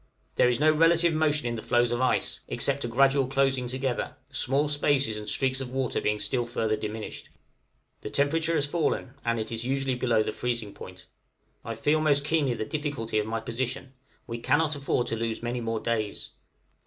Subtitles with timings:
[0.33, 4.15] There is no relative motion in the floes of ice, except a gradual closing together,
[4.29, 7.29] the small spaces and streaks of water being still further diminished.
[8.01, 11.05] The temperature has fallen, and is usually below the freezing point.
[11.63, 13.93] I feel most keenly the difficulty of my position;
[14.25, 16.31] we cannot afford to lose many more days.